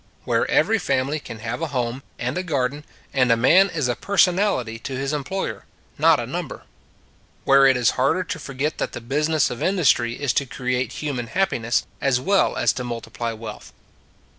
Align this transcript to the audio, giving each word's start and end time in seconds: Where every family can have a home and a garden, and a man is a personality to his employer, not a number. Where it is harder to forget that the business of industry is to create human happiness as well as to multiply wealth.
Where 0.23 0.49
every 0.49 0.79
family 0.79 1.19
can 1.19 1.37
have 1.45 1.61
a 1.61 1.67
home 1.67 2.01
and 2.17 2.35
a 2.35 2.41
garden, 2.41 2.85
and 3.13 3.31
a 3.31 3.37
man 3.37 3.69
is 3.69 3.87
a 3.87 3.95
personality 3.95 4.79
to 4.79 4.97
his 4.97 5.13
employer, 5.13 5.65
not 5.99 6.19
a 6.19 6.25
number. 6.25 6.63
Where 7.43 7.67
it 7.67 7.77
is 7.77 7.91
harder 8.01 8.23
to 8.23 8.39
forget 8.39 8.79
that 8.79 8.93
the 8.93 8.99
business 9.01 9.51
of 9.51 9.61
industry 9.61 10.19
is 10.19 10.33
to 10.33 10.47
create 10.47 10.91
human 10.93 11.27
happiness 11.27 11.85
as 12.01 12.19
well 12.19 12.57
as 12.57 12.73
to 12.73 12.83
multiply 12.83 13.31
wealth. 13.33 13.73